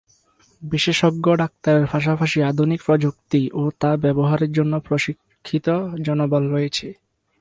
[0.61, 5.67] বিশেষজ্ঞ ডাক্তারের পাশাপাশি আধুনিক প্রযুক্তি ও তা ব্যবহারের জন্য প্রশিক্ষিত
[6.03, 6.87] জনবল রয়েছে।